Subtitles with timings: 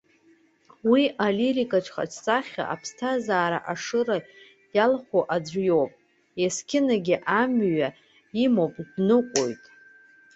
[0.89, 4.17] Уи илирикатә хаҿсахьа аԥсҭазаара ашыра
[4.75, 5.91] иалахәу аӡә иоуп,
[6.43, 7.89] есқьынагьы амҩа
[8.43, 9.63] имоуп, дныҟәоит.